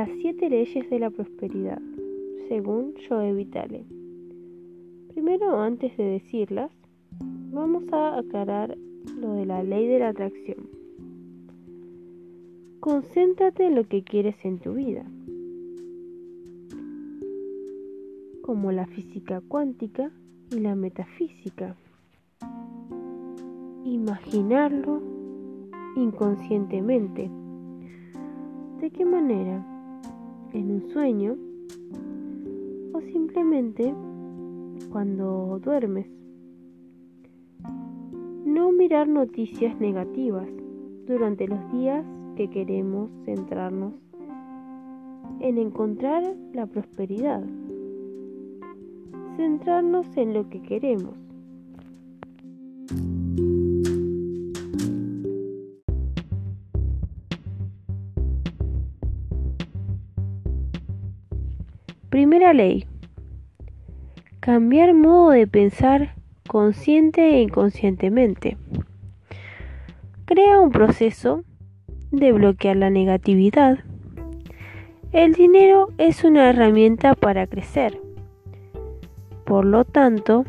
[0.00, 1.78] Las siete leyes de la prosperidad,
[2.48, 3.84] según Joe Vitale.
[5.12, 6.70] Primero, antes de decirlas,
[7.52, 8.78] vamos a aclarar
[9.20, 10.70] lo de la ley de la atracción.
[12.80, 15.04] Concéntrate en lo que quieres en tu vida,
[18.40, 20.10] como la física cuántica
[20.50, 21.76] y la metafísica.
[23.84, 25.02] Imaginarlo
[25.94, 27.30] inconscientemente.
[28.80, 29.62] ¿De qué manera?
[30.52, 31.36] En un sueño
[32.92, 33.94] o simplemente
[34.90, 36.06] cuando duermes.
[38.44, 40.48] No mirar noticias negativas
[41.06, 42.04] durante los días
[42.36, 43.94] que queremos centrarnos
[45.40, 47.42] en encontrar la prosperidad.
[49.36, 51.29] Centrarnos en lo que queremos
[62.30, 62.86] Primera ley.
[64.38, 66.14] Cambiar modo de pensar
[66.46, 68.56] consciente e inconscientemente.
[70.26, 71.42] Crea un proceso
[72.12, 73.80] de bloquear la negatividad.
[75.10, 78.00] El dinero es una herramienta para crecer.
[79.44, 80.44] Por lo tanto,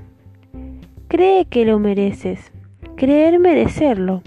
[1.08, 2.52] cree que lo mereces.
[2.96, 4.22] Creer merecerlo.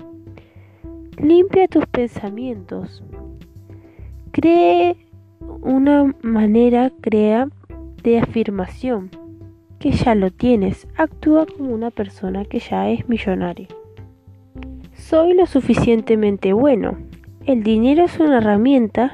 [1.19, 3.05] Limpia tus pensamientos.
[4.33, 4.97] Cree
[5.63, 7.49] una manera crea
[8.03, 9.11] de afirmación
[9.79, 10.87] que ya lo tienes.
[10.97, 13.69] Actúa como una persona que ya es millonaria.
[14.95, 16.99] Soy lo suficientemente bueno.
[17.45, 19.13] El dinero es una herramienta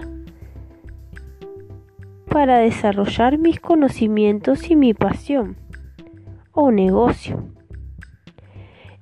[2.29, 5.57] para desarrollar mis conocimientos y mi pasión
[6.53, 7.45] o negocio.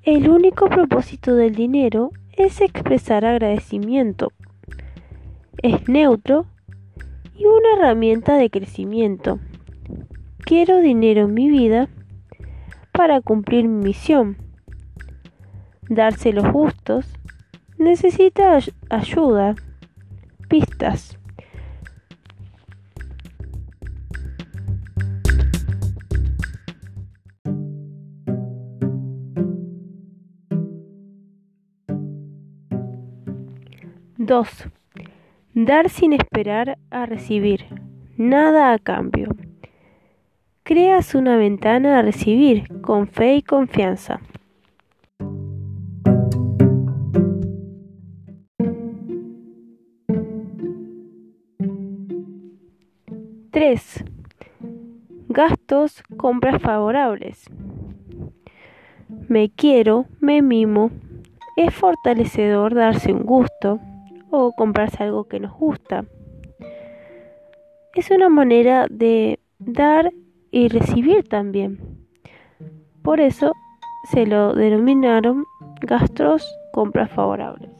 [0.02, 4.32] El único propósito del dinero es expresar agradecimiento.
[5.60, 6.46] Es neutro
[7.38, 9.38] y una herramienta de crecimiento.
[10.38, 11.88] Quiero dinero en mi vida
[12.92, 14.36] para cumplir mi misión.
[15.88, 17.06] Darse los gustos
[17.78, 18.58] necesita
[18.90, 19.54] ayuda,
[20.48, 21.18] pistas.
[34.16, 34.48] Dos.
[35.60, 37.64] Dar sin esperar a recibir,
[38.16, 39.34] nada a cambio.
[40.62, 44.20] Creas una ventana a recibir con fe y confianza.
[55.28, 57.50] Gastos, compras favorables.
[59.28, 60.92] Me quiero, me mimo.
[61.56, 63.80] Es fortalecedor darse un gusto,
[64.30, 66.04] o comprarse algo que nos gusta.
[67.94, 70.12] Es una manera de dar
[70.50, 72.06] y recibir también.
[73.02, 73.52] Por eso
[74.12, 75.44] se lo denominaron
[75.80, 77.70] gastos compras favorables.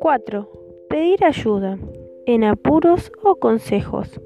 [0.00, 0.48] Cuatro.
[0.88, 1.76] Pedir ayuda
[2.24, 4.18] en apuros o consejos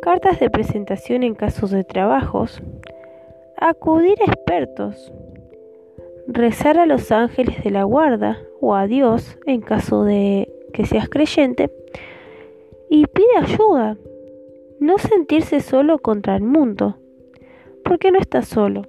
[0.00, 2.62] cartas de presentación en casos de trabajos,
[3.56, 5.12] acudir a expertos,
[6.26, 11.08] rezar a los ángeles de la guarda o a Dios en caso de que seas
[11.08, 11.70] creyente
[12.90, 13.96] y pide ayuda.
[14.80, 16.98] No sentirse solo contra el mundo,
[17.84, 18.82] porque no estás solo.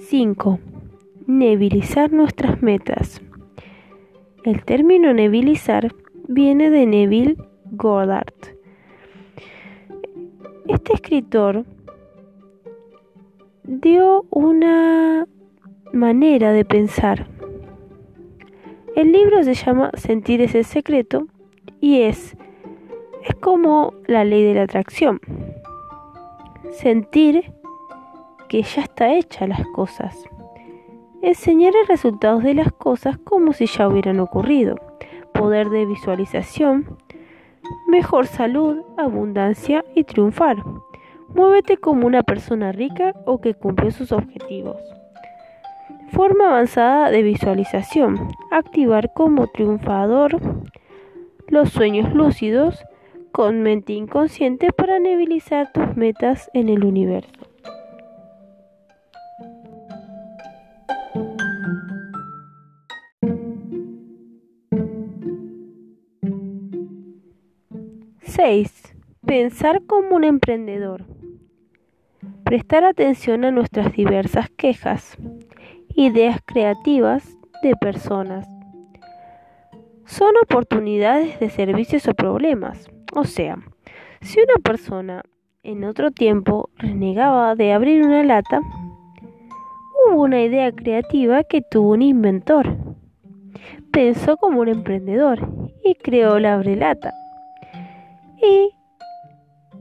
[0.00, 0.58] Cinco
[1.26, 3.20] nevilizar nuestras metas.
[4.44, 5.94] El término nevilizar
[6.28, 7.36] viene de Neville
[7.72, 8.34] Goddard.
[10.66, 11.64] Este escritor
[13.64, 15.26] dio una
[15.92, 17.26] manera de pensar.
[18.96, 21.26] El libro se llama Sentir es el secreto
[21.80, 22.36] y es
[23.22, 25.20] es como la ley de la atracción.
[26.70, 27.52] Sentir
[28.48, 30.24] que ya está hecha las cosas
[31.22, 34.76] enseñar el resultados de las cosas como si ya hubieran ocurrido,
[35.32, 36.96] poder de visualización,
[37.88, 40.62] mejor salud, abundancia y triunfar.
[41.34, 44.76] Muévete como una persona rica o que cumple sus objetivos.
[46.12, 48.28] Forma avanzada de visualización.
[48.50, 50.40] Activar como triunfador
[51.46, 52.84] los sueños lúcidos
[53.30, 57.49] con mente inconsciente para nebilizar tus metas en el universo.
[68.42, 68.94] 6.
[69.26, 71.04] Pensar como un emprendedor.
[72.42, 75.18] Prestar atención a nuestras diversas quejas,
[75.94, 78.48] ideas creativas de personas.
[80.06, 82.90] Son oportunidades de servicios o problemas.
[83.14, 83.58] O sea,
[84.22, 85.22] si una persona
[85.62, 88.62] en otro tiempo renegaba de abrir una lata,
[90.06, 92.74] hubo una idea creativa que tuvo un inventor.
[93.92, 95.46] Pensó como un emprendedor
[95.84, 97.19] y creó la abrelata.
[98.42, 98.74] Y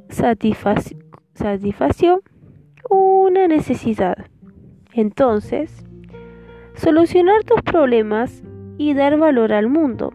[0.09, 2.21] satisfació
[2.89, 4.27] una necesidad.
[4.93, 5.85] Entonces,
[6.75, 8.43] solucionar tus problemas
[8.77, 10.11] y dar valor al mundo.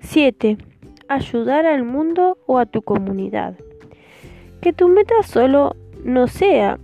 [0.00, 0.58] Siete,
[1.08, 3.56] ayudar al mundo o a tu comunidad.
[4.60, 5.74] Que tu meta solo
[6.04, 6.78] no sea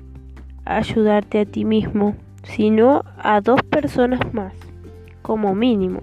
[0.76, 4.52] ayudarte a ti mismo, sino a dos personas más,
[5.22, 6.00] como mínimo.